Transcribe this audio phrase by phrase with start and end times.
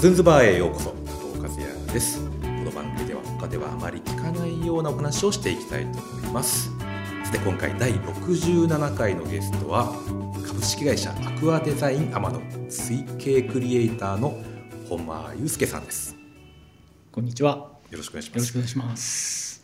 [0.00, 2.24] ズンズバーへようこそ加藤和也です。
[2.24, 6.70] この番組では他ではあまり聞かないようなお話をしていきたいと思います。
[7.24, 9.92] そして今回第67回のゲストは
[10.48, 12.40] 株式会社アクアデザインアマノ
[12.70, 14.42] 推計クリエイターの
[14.88, 16.16] 本間祐介さんです。
[17.12, 17.68] こんにちは。
[17.90, 18.36] よろしくお願いします。
[18.36, 19.62] よろしくお願いします。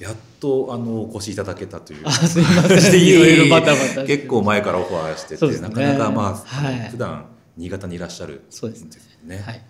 [0.00, 2.02] やっとあのお越しいただけたという。
[2.04, 2.98] あすみません。
[3.00, 5.60] いろいろバタバタ結構前からオファーしてて、ね。
[5.60, 6.88] なかなかまあ、はい。
[6.90, 9.36] 普段新潟にいらっしゃるそうですね。
[9.36, 9.42] ね。
[9.44, 9.62] はい。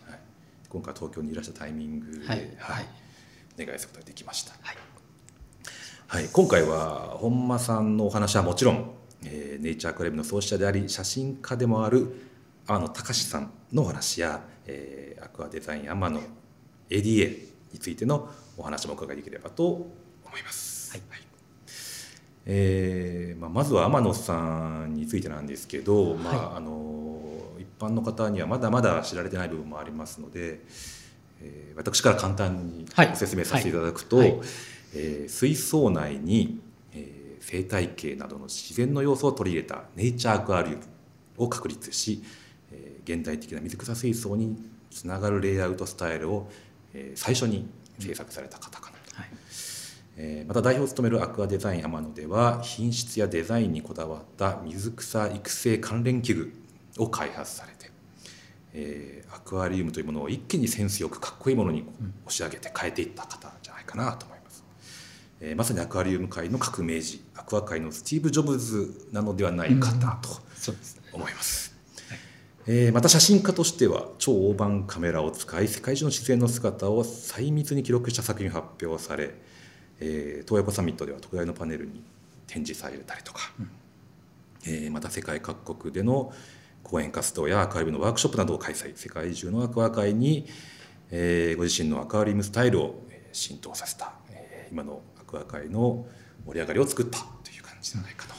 [0.69, 2.39] 今回東京にいらしたタイミングで、ははい。
[2.39, 2.87] いはい。
[3.63, 4.77] お願いすることができました、はい。
[6.07, 8.91] はい、今回は本間さんのお話はもちろん、
[9.25, 12.15] えーネイチャークラブの創始者であり写真家でもある
[12.67, 16.21] 天野隆さんのお話や、えーアクアデザイン天野
[16.91, 17.39] ADA
[17.73, 20.93] についてのお話もお伺いできればと思います。
[20.93, 21.03] はい。
[22.45, 27.02] えーまあ、まずは天野さんについてなんですけど、まあはあの一
[27.83, 30.61] 般の方にはまだまだ知られてない部分もありますので、
[31.41, 33.09] えー私から簡単にはい。
[33.09, 34.31] ご説明させていただくと、はい。
[34.31, 34.41] はい。
[34.95, 36.61] えー水槽内に、
[36.93, 40.83] えー生態系などの自然の要素を取り入れたネイチャーアクアリウム
[41.39, 42.23] を確立し、
[42.71, 44.57] えー現代的な水草水槽に
[44.91, 46.49] つながるレイアウトスタイルを、
[46.95, 47.67] えー最初に
[47.99, 49.17] 制作された方かなと。
[49.17, 49.29] はい。
[50.17, 56.53] えーまた代表を務めるアクアデザイン天野では品質やデザインにこだわった水草育成関連器具
[56.99, 57.91] を開発されて、
[58.75, 61.85] えーアクアリウムというものを一気にセンスよくかっこいいものに
[62.27, 64.65] 押し上げて変えていった方じゃないかなと思います、
[65.41, 71.03] えーまさにアクアリウム界の革命児アクア界のスティーブ・ジョブズなのではないかなとそうですね。
[71.13, 71.75] 思います、
[72.67, 79.35] えーまた写真家としては超大判カメラを使い世界中の自然の姿を細密に記録した作品を発表され、
[80.01, 82.03] えー東横サミットでは特大のパネルに
[82.47, 83.51] 展示されたりとか、
[84.67, 86.33] えーまた世界各国での
[86.83, 88.93] 講演活動やアクアリウムのワークショップなどを開催。
[88.97, 90.47] 世界中のアクア界に、
[91.11, 96.07] えーご自身のアクアリウムスタイルをえー浸透させた、えー今のアクア界の
[96.47, 98.35] 盛り上がりを作ったという感じじゃないかと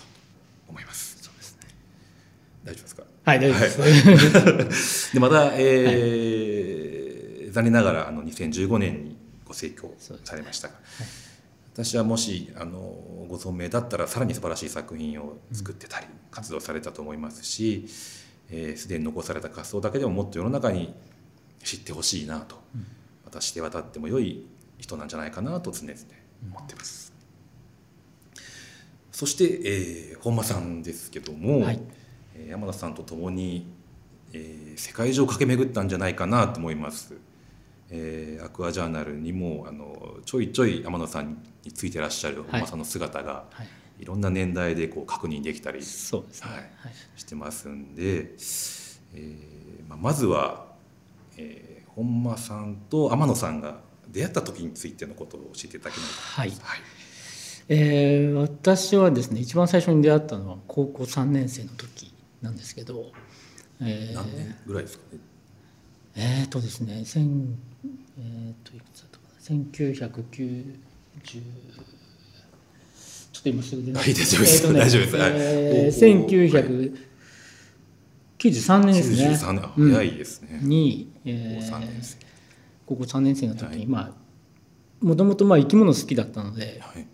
[0.67, 1.17] 思います。
[1.21, 1.67] そうですね。
[2.63, 3.03] 大丈夫ですか？
[3.25, 3.83] はい大丈夫
[4.65, 9.15] です、 でまた、えー残念ながらあの2015年に
[9.45, 10.73] ご逝去そうですされましたが、
[11.71, 12.79] 私はもしあの
[13.29, 18.22] ご存命だったらさらに素晴らしい作品を作ってたり、活動されたと思いますしすで、
[18.55, 20.93] えー既に残された活動だけでももっと世の中に
[21.63, 22.61] 知ってほしいなと、
[23.25, 24.45] またして渡っても良い
[24.77, 25.93] 人なんじゃないかなと常々
[26.51, 27.11] 思ってます。
[29.11, 29.43] そして、
[30.13, 31.79] えー本間さんですけども、はい。
[32.35, 33.65] えー山田さんと共に、
[34.33, 37.15] えー世界中を駆け巡ったんじゃないかなと思います。
[37.89, 43.69] えーアクアジャーナルにもあのちょいちょい天野さんについてらっしゃる本間さんの姿が、はいい、
[44.05, 45.85] ろんな年代でこう確認できたりね。
[46.41, 46.63] はいはい。
[47.15, 48.31] してますんで、
[49.13, 50.65] えーまあ、まずは、
[51.37, 56.49] えー本間さんと天野さんが出会った時についてのことを教えていただけないかはい。
[56.49, 56.59] はい。
[57.69, 62.11] えー私はですね一番最初に出会ったのは高校3年生の時
[62.41, 63.11] なんですけど、
[63.79, 65.19] えー何年ぐらいですかね、
[66.15, 67.55] えーとですね、千
[68.17, 70.79] えーといくつだったかな、1990
[71.23, 71.43] ちょっ
[73.43, 74.63] と今すぐ出ないはい大丈夫です。
[74.63, 75.15] えーとね大丈夫です。
[75.15, 75.31] はい。
[75.35, 76.95] えー
[78.39, 79.29] 1993年ですね。
[79.29, 79.93] 93年。
[79.93, 82.17] 早いですね、に、えー高三年生。
[82.85, 83.87] 高校3年生の時に、はい。
[83.87, 84.11] まあ
[85.05, 87.03] もともとまあ生き物好きだったので、はい。
[87.03, 87.07] ま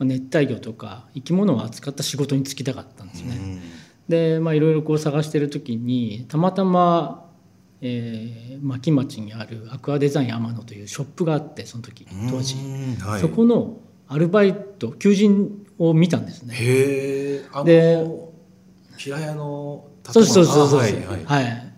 [0.00, 3.36] あ、熱帯魚とか生き物を扱った仕事に就きたかったんですね。
[3.36, 3.60] うん。
[4.08, 7.30] でまあいろいろこう探してる時にたまたま、
[7.80, 13.78] えー、牧町にあるアクアデザイン天野というショップがあってその時当時、うんはい、そこの
[14.12, 16.54] アルバイト求人を見たんですね。
[16.54, 18.32] へえあでの
[18.96, 21.24] 平屋の建そう物そうそうそう、あははいい。
[21.24, 21.72] はい。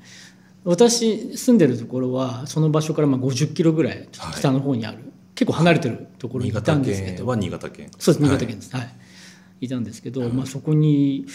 [0.65, 4.99] 私住んでるところはその場所からまあ50キロぐらい北の方にある、
[5.35, 7.35] 結構離れてるところにいたんですけど。
[7.35, 7.91] 新潟県。
[7.99, 8.95] そうです新潟県はいです、はい。
[9.61, 11.27] い、たんですけど、まあ、そこに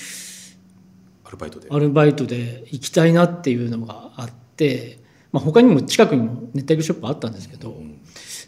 [1.23, 1.67] アルバイトで。
[1.69, 4.99] アルバイトで行きたいなっていうのがあって、
[5.31, 7.99] まあ、他にも近くにも熱帯魚ショップあったんですけど、うん。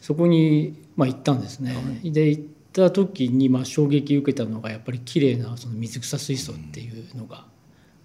[0.01, 1.75] そこにまあ行ったんですね。
[2.03, 2.43] で行っ
[2.73, 7.45] た時にまあ衝撃を受けたのがやっぱり綺麗なその水草水槽っていうのが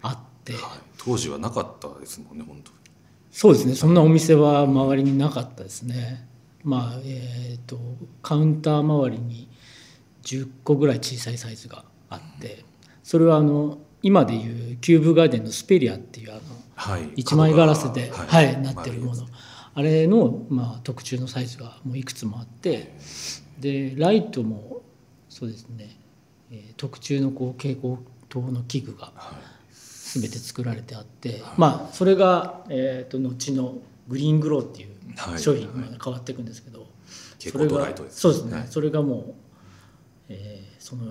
[0.03, 0.63] あって、はい、
[0.99, 2.77] 当時はなかったですもんね本当に。
[3.31, 3.75] そうですね。
[3.75, 6.27] そんなお店は周りになかったですね。
[6.65, 7.79] まあえー、と
[8.23, 9.49] カウンター周りに
[10.23, 12.65] 10個ぐらい小さいサイズがあって。
[13.03, 16.41] それはあの今でいうキューブガーデンのスペリアっていうあの
[16.75, 17.09] はい。
[17.17, 19.27] 一枚ガラスで、角がはいなってるもの
[19.77, 22.93] あれの、まあ、特注のサイズがもういくつもあって
[23.61, 24.83] でライトも
[25.29, 25.97] そうですね、
[26.51, 29.13] えー特注のこう蛍光灯の器具が
[29.71, 33.79] 全て作られてあって、まあそれが、えー、と後の
[34.09, 35.39] グリーングローっていうはい。
[35.39, 36.87] 商品はいが変わっていくんですけど、
[37.39, 38.69] 蛍光ドそれがライトですそうですね、はい。
[38.69, 39.35] それがもう、
[40.29, 41.05] えーその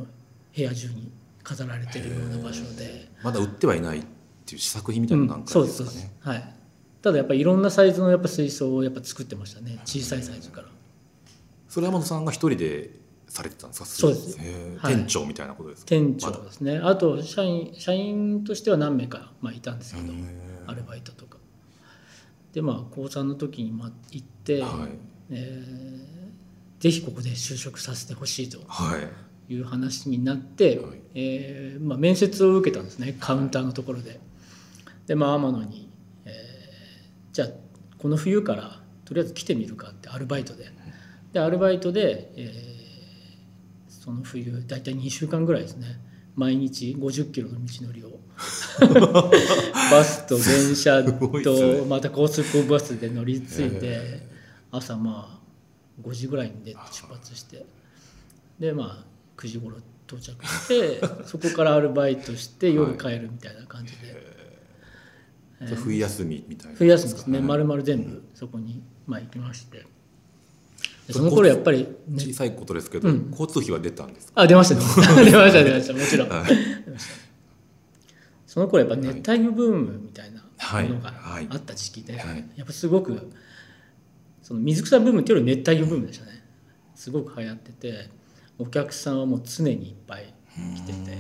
[0.56, 1.12] 部屋中に
[1.44, 3.10] 飾られてるような場所で。
[3.24, 4.04] まだ売ってはいないっ
[4.46, 6.12] ていう試作品みたいな段階そうですそうですです。
[6.22, 6.56] かね、はい
[7.06, 9.78] ただやっぱりいろんなサイズのやっぱ水槽をやっぱ作ってましたね。
[9.86, 10.68] 小さいサイズから。
[11.70, 12.90] それは山本さんが一人で
[13.28, 13.86] されてたんですか？
[13.86, 14.38] そうです。
[14.80, 15.90] はい店長みたいなことですか？
[15.90, 16.80] 店長ですね。
[16.80, 20.12] あと社員社員としては何名か、まあ、いたんですけど
[20.66, 21.38] アルバイトとか。
[22.54, 24.90] でまあ高3の時にまあ行って、はい。
[25.30, 26.16] えー
[26.80, 28.98] ぜひここで就職させてほしいとは
[29.50, 29.54] い。
[29.54, 31.02] いう話になって、はい。
[31.14, 33.16] えーまあ、面接を受けたんですね。
[33.20, 34.20] カウンターのところで。
[35.06, 35.85] でまあ天野に、えー
[37.36, 37.48] じゃあ
[37.98, 40.72] この冬からとりあえず来てみるかってアルバイトで。
[41.34, 42.76] でアルバイトで、えー
[43.90, 46.00] その冬大体2週間ぐらいですね。
[46.36, 48.20] 毎日50キロの道のりを。
[49.92, 54.28] バスと電車とまた高速バスで乗り継いで
[54.72, 57.66] 朝まあ5時ぐらいに出て出発して。
[58.60, 59.06] でまあ
[59.36, 59.78] 9時頃
[60.08, 64.35] 到着して そこからアルバイトして夜帰るみたいな感じで、
[65.66, 67.38] それ冬休みみたいな冬休みですね。
[67.40, 67.48] はい。
[67.48, 69.86] 丸々全部そこにまあ行きまして。
[71.08, 73.28] でその頃やっぱり、ね、小さいことですけど、うん。
[73.32, 74.42] 交通費は出たんですか？
[74.42, 74.82] あ出ましたね
[75.32, 75.94] 出ました 出ました。
[75.94, 76.52] もちろん、はい。
[78.48, 80.88] その頃やっぱ熱帯魚ブームみたいなはい。
[80.88, 81.48] ものがはい。
[81.50, 82.50] あった時期で、はい。
[82.56, 83.30] やっぱすごく
[84.42, 86.44] その水草ブームっていうより熱帯魚ブームでしたね。
[86.96, 88.10] すごく流行ってて
[88.58, 90.34] お客さんはもう常にいっぱい
[90.76, 91.12] 来てて。
[91.14, 91.16] う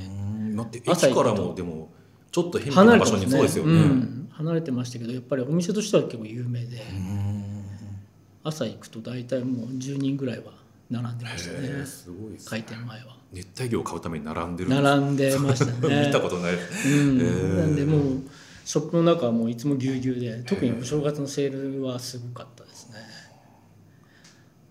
[0.54, 0.56] ん。
[0.56, 1.92] だって駅からもでも
[2.36, 3.38] ちょっと変離な場所にれてますね。
[3.38, 6.78] そうですよね、うん、離れてましたけどやっぱりお店としては結構有名で。
[6.78, 7.46] うん
[8.44, 10.52] 朝行くと大体もう10人ぐらいは
[10.92, 11.86] 並んでましたね。
[11.86, 13.18] すごいです開店前は。
[13.32, 15.72] 熱帯魚を買うために並んでる並んでましたね。
[16.08, 16.52] 見たことない。
[16.52, 18.02] ですうんなんでもう
[18.66, 22.96] ショップの中はもういつもぎゅうぎゅうで特にお正月のセールはすごかったですね。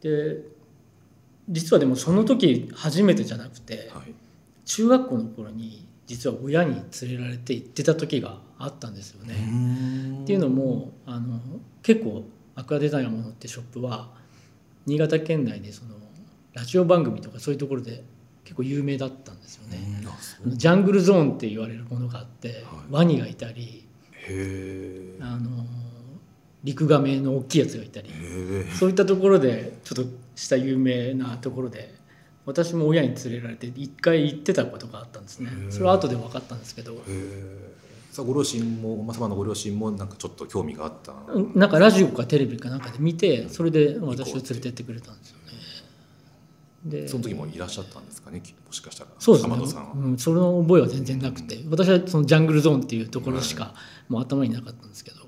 [0.02, 0.43] で
[1.49, 4.14] 実はでもその時初めてじゃなくてはい。
[4.66, 9.35] 中学校の頃に実は親に連れられて行ってた時があったんですよね。
[10.23, 11.41] っていうのもあの
[11.83, 12.25] 結構
[12.55, 14.11] アクアデザインものってショップは
[14.87, 15.95] 新潟県内でその
[16.53, 18.05] ラジオ番組とかそういうところで
[18.45, 19.79] 結構有名だったんですよね。
[20.47, 23.87] ジャングルゾーンって言われるものがあって、ワニがいたり
[25.21, 25.67] あの
[26.62, 28.11] リクガメの大きいやつがいたり
[28.79, 31.95] そういったところでちょっとした有名なところで
[32.46, 35.50] 私も親に連れられて一回行ってたことがあったんですね。
[35.70, 36.93] それは後で分かったんですけど。
[36.93, 37.75] へえ
[38.12, 41.12] さあご両親もまさまのご両親もなんかちょっと興味があった？
[41.58, 45.44] なんかラジオかテレビかなんかで見てそれで私を連れてってくれたんですよね。
[46.85, 48.41] でその時もいらっしゃったんですかね？
[48.67, 49.11] もしかしたら。
[49.19, 49.56] そうですね。
[49.97, 53.75] うん、その覚えは全然なくて私はそのジャングルゾーンっていうところしか
[54.08, 55.25] もう頭になかったんですけど。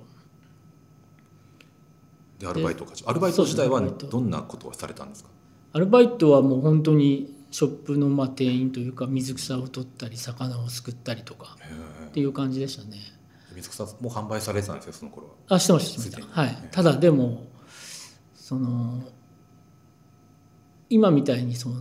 [2.39, 5.31] でアルバイトかアルバイト自体はどんなことをされたんですか？
[5.73, 12.99] アルバイトはもう本当にショップのまあ店員というか水草を取ったり魚をすくったりとかへっていう感じでしたね。
[13.53, 15.29] え水草も販売されてたんですよその頃。
[15.49, 16.41] はあしてましたしてました。
[16.41, 16.57] はい。
[16.71, 17.47] ただでも
[18.35, 19.03] その
[20.89, 21.77] 今みたいにその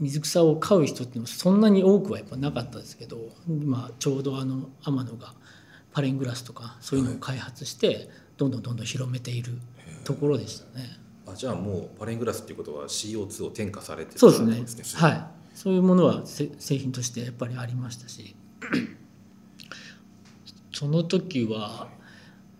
[0.00, 3.18] 水草を飼う人っていうのはそんなに多くはやっぱなかったですけど
[3.48, 5.34] 今ちょうどあの天野が
[5.92, 9.58] パレングラスとかそういうのを開発してどんどんどんどん広めている
[10.04, 10.84] ところでしたね。
[11.32, 14.56] あじゃあもうパレングラスっていうことは CO2 を添加されてたそうですね。
[14.58, 15.00] んですね。
[15.00, 15.24] はい。
[15.54, 18.34] そういうものはせ製品としてやっぱりありましたし。
[20.72, 21.88] その時は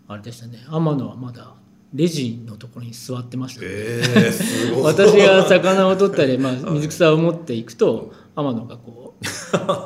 [0.07, 0.59] あれでしたね。
[0.69, 1.53] 天野はまだ
[1.93, 4.83] レジのところに座ってましたね、ええ すごい。
[4.83, 9.15] 私が魚を取ったり、まあ、水草を持っていくと天野がこ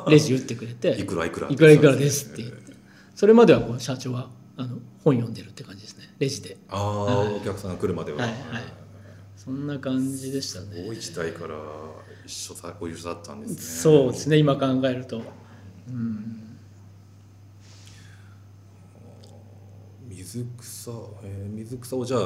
[0.06, 2.74] う レジ打ってくれていくらいくらいくらいくらですって言って。
[3.14, 6.56] それまではこう社長はあの本読んでるって感じですねレジで。
[6.68, 8.38] ああ、お客さんが来るまでは、はいはい。
[9.36, 10.76] そんな感じでしたね。
[10.76, 11.54] すごい時代から
[12.24, 13.56] 一緒さご一緒だったんですね。
[13.60, 15.22] そうですね今考えると。
[15.88, 16.40] うん。
[20.08, 20.90] 水草、
[21.22, 22.20] えー水草をじゃあ、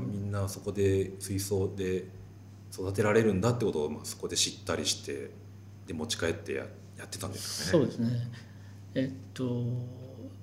[0.00, 2.08] みんなそこで水槽で
[2.72, 5.30] 育てられるんだってことを、まあ、そこで知ったりして
[5.86, 6.64] で持ち帰ってや
[6.98, 7.84] やってたんですかね。
[7.84, 8.28] そうですね。
[8.94, 9.44] えっと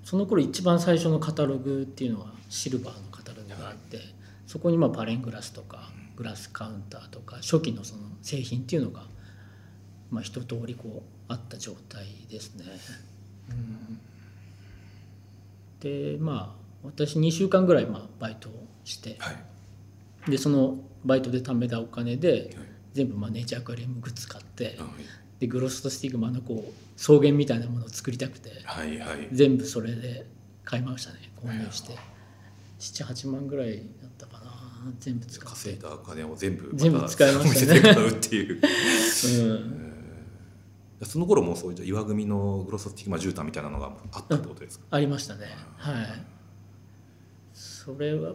[0.04, 4.00] その頃一番最初のカタログっていうのはシルバーのカタログがあって、
[4.48, 9.06] そこにまあパレングラスとかグラスカウンターとか初期のその製品っていうのが、
[10.10, 12.66] まあ、一通りこうあった状態ですね。
[13.50, 14.00] うん。
[15.80, 20.32] でまあ私2週間ぐらいまあバイトをしてはい。
[20.32, 22.50] でそのバイトで貯めたお金ではい。
[22.94, 24.76] 全部まあネイチャーアクアリウムグッズ買ってはい
[25.42, 29.28] でグロストスティグマのこう草原みたいなものを作りたくてはいはい。
[29.32, 30.28] 全部それで
[30.64, 31.32] 買いましたね。
[31.44, 31.98] 購入して。
[32.80, 34.52] 78万ぐらいだったかな。
[35.00, 37.80] 全部使稼いだ金を全部全部使いましたね。
[38.00, 38.62] うっていう。
[38.62, 39.82] うん。
[41.04, 45.48] その頃もそういう岩組のグロスティグマ絨毯みたいなのがあったってことですか、ありましたね。
[45.78, 46.26] はい。
[47.52, 48.34] それは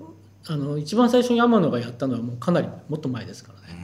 [0.48, 3.80] あの一番最初に天野がやったのはもうかなりもっと前ですからね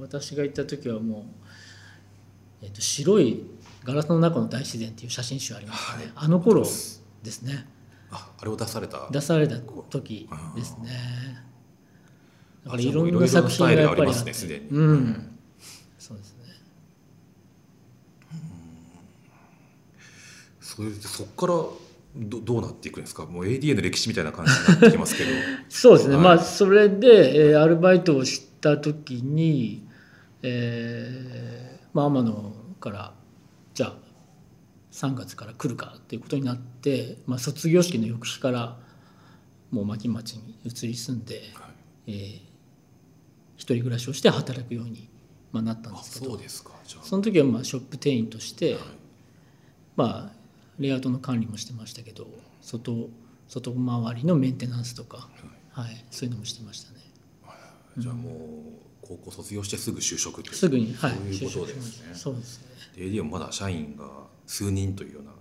[0.00, 1.22] 私が行った時はもう、
[2.62, 3.44] えっと白い
[3.84, 6.12] ガラスの中の大自然っていう写真集ありますね、はい。
[6.16, 7.66] あの頃ですね。
[8.10, 9.08] ああれを出された。
[9.10, 10.90] 出された時ですね。
[12.64, 14.24] だからいろんな作品がやっぱりあって。
[14.24, 14.68] ねすでに。
[14.68, 15.38] うん。
[15.98, 16.40] そうですね。
[20.60, 21.58] それでそこから
[22.16, 23.24] どどうなっていくんですか？
[23.24, 25.30] もう ADA の歴史みたいな感じになってきますけど。
[25.70, 26.24] そうですね、はい。
[26.24, 29.88] まあそれで、えーアルバイトをした時に、
[30.42, 33.12] えーまあ、天野から
[33.74, 33.94] じゃあ
[34.92, 38.76] 3月から来るかっていうことになって、まあ、卒業式の翌日から
[39.70, 41.42] もう牧町に移り住んで、はい。
[42.06, 42.50] えー
[43.60, 45.06] 一人暮らしをして働くように、
[45.52, 46.70] まあ、なったんあですけどそうですか。
[46.86, 47.04] じゃあ。
[47.04, 48.82] その時はまあショップ店員として、はい。
[49.96, 50.32] まあ
[50.78, 52.26] レイアウトの管理もしてましたけど
[52.62, 53.10] 外
[53.48, 55.28] 外回りのメンテナンスとか、
[55.72, 57.00] はい、そういうのもしてましたね。
[57.98, 58.32] じゃあもう
[59.10, 60.54] 高校卒業してすぐ就職いう。
[60.54, 62.14] すぐに、はい、そういうことですね。
[62.14, 62.66] そうですね。
[62.96, 64.08] で ADA もまだ社員が
[64.46, 65.32] 数人というような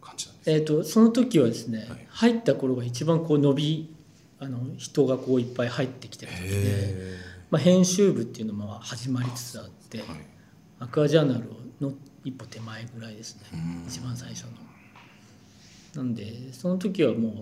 [0.00, 2.06] 感じなんですえっ、とその時はですね、はい。
[2.08, 3.94] 入った頃が一番こう伸び
[4.40, 7.16] あの人がこういっぱい入ってきてる時で、へ
[7.50, 10.26] まあ、編集部っていうのも始まりつつあって、えはい。
[10.80, 11.44] アクアジャーナル
[11.80, 11.92] の
[12.24, 13.84] 一歩手前ぐらいですね、うん。
[13.86, 14.50] 一番最初の。
[15.96, 17.32] なんでその時はもう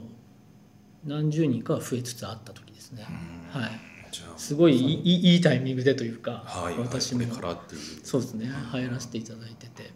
[1.04, 3.06] 何十人かは増えつつあった時ですね。
[3.50, 3.91] はい、
[4.36, 7.20] すごいいいタイミングでというか、はい、私も。
[7.20, 7.80] はい、これからっていう。
[8.02, 8.46] そうですね。
[8.46, 9.90] 入らせていただいてて。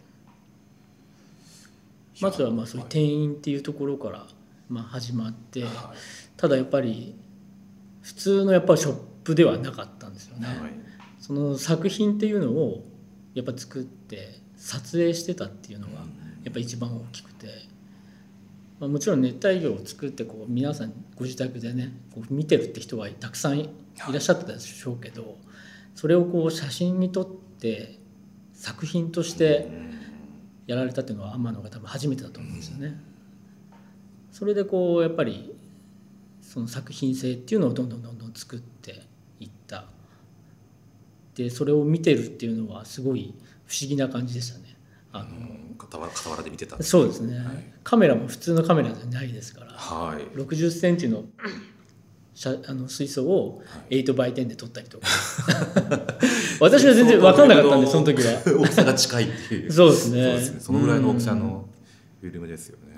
[2.21, 4.25] まずはまあそういう店員っていうところから
[4.69, 5.71] まあ始まってはい。
[6.35, 7.15] ただやっぱり
[8.01, 10.47] 普通のやっぱりショップではなかったんですよね。
[10.47, 10.57] はい。
[11.19, 12.83] その作品っていうのを
[13.33, 15.93] やっぱ作って撮影してたっていうのが
[16.43, 17.47] やっぱ一番大きくて、
[18.79, 23.69] まあ、もちろん熱帯魚を作ってこう皆さんご自宅でねこう見てるって人はたくさん
[24.09, 25.37] いらっしゃってたでしょうけど
[25.95, 27.99] それをこう写真に撮って
[28.53, 29.67] 作品として
[30.67, 32.99] やられたっていうのは天野が多分初めてだと思うんですよね。
[34.31, 35.55] それでこうやっぱり
[36.41, 39.03] その作品性っていうのをどんどんどんどん作って
[39.39, 39.85] いった。
[41.35, 43.33] でそれを見てるっていうのはすごい
[43.65, 44.75] 不思議な感じでしたね。
[45.13, 47.45] あのうん傍らで見てたそうですね、はい。
[47.83, 49.71] カメラも普通のカメラじゃないですから。
[49.71, 50.23] はい。
[50.37, 51.23] 60センチの写
[52.45, 55.07] あの水槽を8倍点で撮ったりとか。
[56.61, 58.41] 私は全然分かんなかったんでその時は。
[58.45, 59.71] 大きさが近いっていう。
[59.73, 60.35] そうですね。
[60.35, 60.59] ね。
[60.59, 61.67] そのぐらいの大きさの
[62.21, 62.97] フィルムですよね。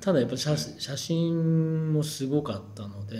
[0.00, 3.16] ただやっぱ写写真もすごかったので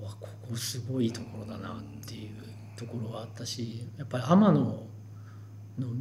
[0.00, 2.30] うわここすごいところだなっていう
[2.78, 4.86] ところはあったしやっぱり天野の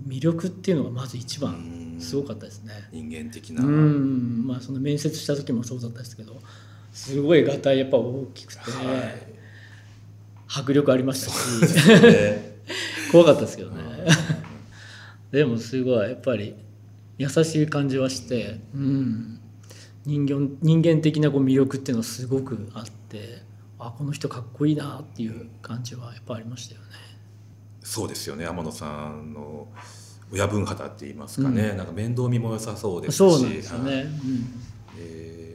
[0.07, 2.73] 魅力っていうのがまず一番すごかったですね。
[2.91, 3.63] 人間的な。
[3.63, 4.47] うん。
[4.47, 6.41] まあその面接した時もそうだったですけど
[6.97, 9.15] すごいがたいやっぱ大きくて、はい。
[10.49, 12.01] 迫力ありましたし。
[12.01, 12.57] ね。
[13.11, 13.83] 怖かったですけどね。
[15.29, 16.55] でもすごいやっぱり
[17.19, 19.39] 優しい感じはして、うん、
[20.05, 23.43] 人間人間的なこう魅力っていうのはすごくあって
[23.77, 26.87] あこの人かっこいいなっていう感じはやっぱありましたよね。
[27.83, 28.47] そうですよね。
[28.47, 29.67] 天野さんの
[30.31, 33.17] 親分肌って言いますかね、なんか面倒見も良さそうですし。
[33.17, 34.11] そうなんですよね、はいうん。
[34.97, 35.46] えー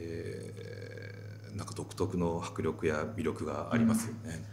[1.55, 4.43] なんか独特の迫力や魅力がありますよね、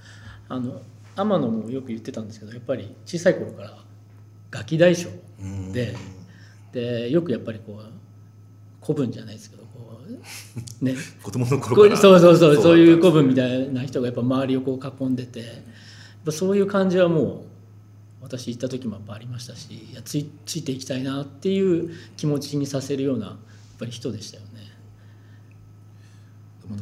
[0.49, 0.83] あの
[1.17, 3.79] 天野もよく言ってたんですけどやっぱり小さい頃から
[4.51, 5.09] ガキ大将
[5.41, 5.73] うん。
[5.73, 5.95] で
[6.73, 10.01] でよくやっぱりこう古文じゃないですけどこ
[10.81, 10.95] うね。
[11.23, 11.95] 子供のこ頃から。
[11.95, 15.49] うそうそうそうそういう古子文みたいな人がやっぱ周りをこう囲んでてやっ
[16.25, 23.37] ぱそういう感じはもう私行った時もやっぱありましたしいやついついていきたいなっていう気持ちにさせるようなやっ
[23.79, 24.70] ぱり人でしたよね。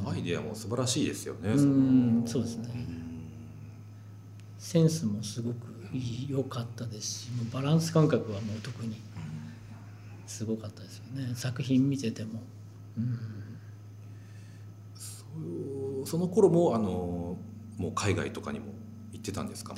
[0.06, 2.20] アイデアも素晴らしいですよね、うん。
[2.20, 2.26] の。
[2.26, 2.68] そうですね。
[4.58, 5.56] センスもすごく
[6.28, 8.96] 良かったですしもうバランス感覚はもう特に
[10.26, 11.34] すごかったですよね。
[11.34, 12.42] 作品見てても。
[12.98, 13.18] うん。
[14.94, 15.24] そ
[16.02, 17.38] うその頃もあの
[17.76, 18.66] もう海外とかにも
[19.12, 19.74] 行ってたんですか？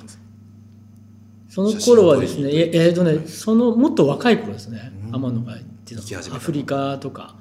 [1.49, 5.15] その頃はですね、ええーとね、そのもっと若い頃ですね、うん。
[5.15, 7.37] 天野が行ってたアフリカとか。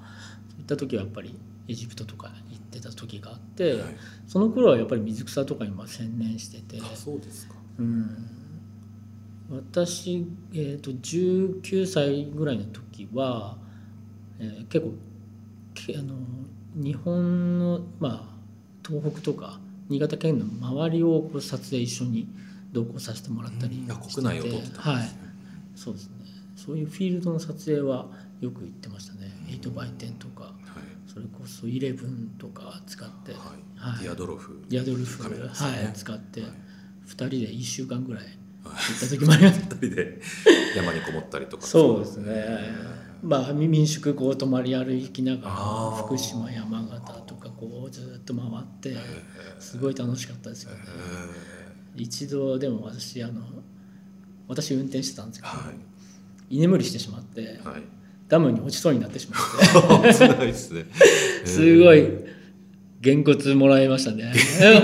[0.57, 1.35] 行った時はやっぱり
[1.67, 3.81] エジプトとか行ってた時があって、はい。
[4.27, 7.55] その頃はやっぱり水草とかにまあ専念してて、あそうですか。
[7.79, 8.29] うん、
[9.71, 13.57] 私、えー、と19歳ぐらいの時は、
[14.39, 14.93] えー結構
[15.73, 16.15] けあの
[16.75, 18.35] 日本の、まあ、
[18.87, 19.59] 東北とか
[19.89, 22.27] 新潟県の周りをこう撮影一緒に
[22.71, 24.77] 同行させてもらったりしてて国内を撮ってたんですね。
[24.93, 25.09] はい。
[25.75, 26.13] そうですね。
[26.55, 28.05] そういうフィールドの撮影は
[28.41, 29.31] よく行ってましたね。
[29.47, 30.43] 8x10 とか。
[30.43, 30.58] はい
[31.11, 33.39] それこそ11とか使って、はい。
[33.75, 34.03] はい。
[34.03, 35.85] ディアドロフヤドルフカメラですね。
[35.85, 36.49] はい、使って、はい。
[37.07, 38.23] 2人で1週間ぐらい
[38.63, 39.59] 行った時もあります。
[39.65, 40.21] 二人で
[40.75, 41.65] 山にこもったりとか。
[41.65, 42.99] そうですね。
[43.23, 48.95] まあ民宿こう泊まり歩きながら福島山形とかこうずっと回って
[49.59, 50.77] すごい楽しかったですよね。
[51.95, 53.41] 一度でも私あの
[54.47, 55.73] 私運転してたんですけど、は
[56.49, 57.98] 居眠りしてしまっていはい
[58.29, 59.37] ダムに落ちそうになってしま
[59.99, 60.13] って。
[60.53, 60.85] すね。
[61.43, 62.07] すごい
[63.01, 64.31] げんこつもらいましたね。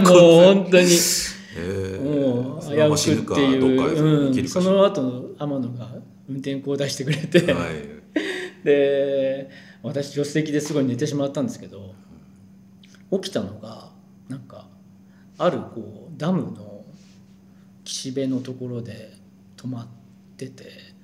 [0.03, 0.87] もう本当に。
[1.57, 2.01] えー。
[2.01, 5.91] もう危うくっていう、その後天野が
[6.27, 7.95] 運転こう出してくれて、はい。
[8.65, 9.49] で
[9.83, 11.93] 私助手席ですごい寝てしまったんですけど
[13.11, 13.91] 起きたのが
[14.27, 14.67] なんか
[15.37, 16.83] あるこうダムの
[17.83, 19.13] 岸辺のところで
[19.55, 19.87] 止まっ
[20.35, 20.95] てて。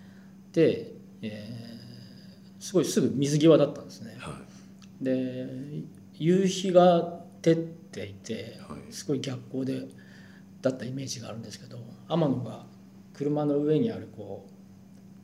[0.53, 1.90] で、えー
[2.61, 4.15] すごいすぐ水際だったんですね。
[4.19, 4.39] は
[5.01, 5.03] い。
[5.03, 5.47] で
[6.13, 8.93] 夕日が照っていてはい。
[8.93, 9.87] すごい逆光で
[10.61, 12.67] だったイメージがあるんですけど天野が
[13.13, 14.47] 車の上にあるこ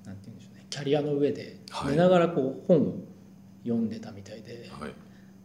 [0.04, 1.92] うなんて言うんでしょうねキャリアの上ではい。
[1.92, 2.96] 寝ながらこう本を
[3.64, 4.94] 読んでたみたいで、はい。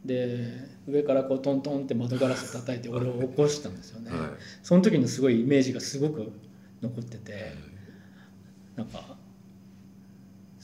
[0.07, 4.11] で上からこうトントンって窓ガラス叩いて俺を起こしたんですよね。
[4.11, 4.21] はい。
[4.63, 6.33] その時のすごいイメージがすごく
[6.81, 7.53] 残ってて
[8.77, 9.21] なんか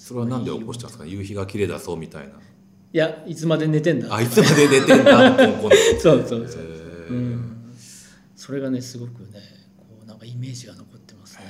[0.08, 1.04] それはなんで起こしたんですか？
[1.04, 2.28] 夕日が綺麗だそうみたいな。
[2.30, 4.14] いやいつまで寝てんだ？
[4.14, 6.62] あいつまで寝てんだコンコンそうそうそう。
[7.10, 7.74] うん、
[8.34, 9.40] それがねすごくね
[9.76, 11.44] こうなんかイメージが残ってますね。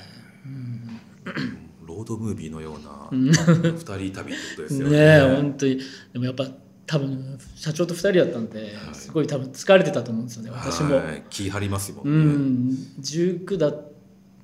[1.87, 3.27] ロードムービーのようなうん。
[3.29, 4.23] 二人旅ってこ
[4.57, 4.97] とですよね。
[4.99, 5.79] ねえ本当に。
[6.13, 6.49] でもやっぱ
[6.87, 8.95] 多分社長と2人だったんで、はい。
[8.95, 10.51] すごい多分疲れてたと思うんですよね。
[10.51, 10.97] 私も。
[10.97, 11.23] はい。
[11.31, 12.77] 気張りますもうんね、ん。
[13.01, 13.73] 19だ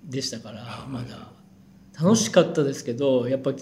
[0.05, 0.89] でしたからはい。
[0.89, 1.33] まだ。
[2.01, 3.53] 楽しかったですけどやっぱ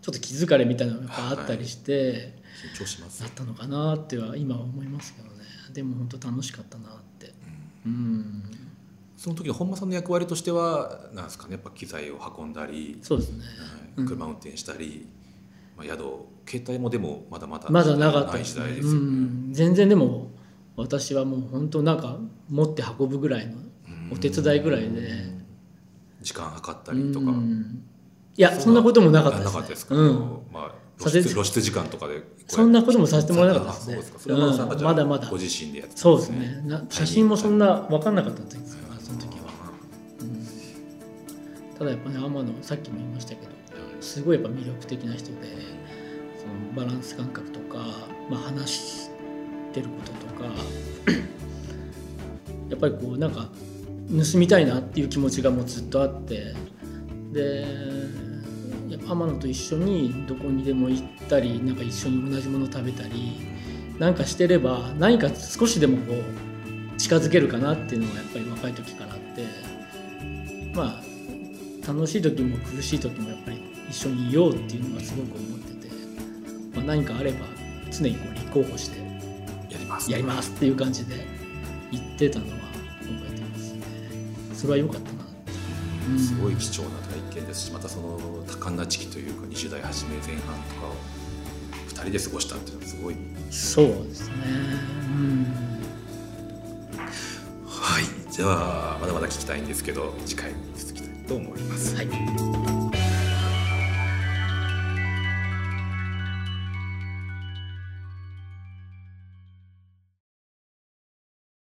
[0.00, 2.34] ちょっと気疲れみたいなのがあったりして、
[2.74, 3.20] 緊張します。
[3.20, 5.44] だったのかなっては今は思いますけどね。
[5.72, 7.32] でも本当楽しかったなって。
[7.86, 8.42] うん。
[9.16, 13.38] その時の本間さんの役割としてはなんですかねやっぱ機材を運んだり、そうですね。
[13.40, 13.44] は
[13.76, 15.06] い車運転したり、
[15.76, 15.98] まあ、宿
[16.46, 20.30] 携帯もでもまだまだまだなかったですね、うん、全然でも
[20.76, 23.56] 私はもう本当なんか持って運ぶぐらいの
[24.12, 25.10] お手伝いぐらいで
[26.20, 27.82] 時間計ったりとか、うん
[28.38, 34.34] いやそんなこともなかったあです,、なかったですか、うん、まあ露出露出時間とかでそんなこともさせてもらえなかったですね。
[34.34, 35.28] まだまだまだ。
[35.28, 36.62] ご自身でやってたそんうですね。
[36.64, 39.46] な写真もそんな分かんなかったんですからその時は、
[40.20, 40.46] うん。
[41.78, 43.48] ただやっぱね天野さっきも言いましたけど
[44.00, 45.32] すごいやっぱ魅力的な人で
[46.38, 46.52] その
[46.86, 47.78] バランス感覚とか、
[48.30, 49.10] まあ、話し
[49.72, 50.48] てることとか
[52.70, 53.48] やっぱりこうなんか
[54.08, 56.54] 盗みたいなっていう気持ちがもうずっとあって。
[57.32, 57.97] で
[58.96, 63.40] 天野と一緒にどこにでも行ったりなんか一緒に同じもの食べたり
[63.98, 69.44] なんかしてれば何か少しでもこう近づけるかなっていうのがやっぱり若い時からあって
[70.74, 75.94] まあ楽しい時も苦しい時もやっぱり一緒にいようっていうのがすごく思ってて、
[76.74, 77.46] まあ、何かあれば
[77.90, 78.98] 常にこう立候補して
[79.70, 80.12] やります。
[80.12, 81.24] やりますっていう感じで
[81.90, 83.82] 言ってたのは覚えてますね。
[84.54, 85.18] それは良かったな
[86.10, 87.07] うんすごい貴重な
[87.38, 90.94] 験ですしまたその多感な時期というか20代初め前半とかを
[91.88, 93.16] 2人で過ごしたっていうのはすごい。
[93.50, 95.46] そうですねうん
[97.66, 101.96] はいじゃあまだまだ聞きたいんですけど次回に続きたいと思います。
[101.96, 102.87] はい。